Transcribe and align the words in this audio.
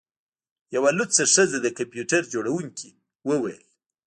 یوه 0.75 0.89
لوڅه 0.97 1.23
ښځه 1.33 1.57
د 1.61 1.67
کمپیوټر 1.77 2.21
جوړونکي 2.33 2.89
وویل 3.29 3.63